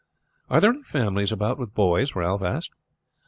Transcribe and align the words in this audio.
"Are 0.49 0.59
there 0.59 0.71
any 0.73 0.81
families 0.81 1.31
about 1.31 1.59
with 1.59 1.75
boys?" 1.75 2.15
Ralph 2.15 2.41
asked. 2.41 2.73